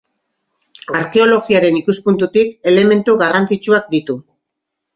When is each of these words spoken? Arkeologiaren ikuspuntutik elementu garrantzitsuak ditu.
Arkeologiaren 0.99 1.77
ikuspuntutik 1.81 2.71
elementu 2.73 3.17
garrantzitsuak 3.23 3.95
ditu. 3.97 4.21